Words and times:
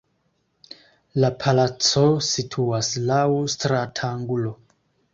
La 1.25 1.29
palaco 1.43 2.05
situas 2.31 2.93
laŭ 3.13 3.23
stratangulo. 3.59 4.61